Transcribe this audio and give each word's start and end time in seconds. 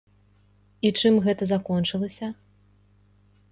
І 0.89 0.91
чым 1.01 1.19
гэта 1.27 1.43
закончылася? 1.53 2.27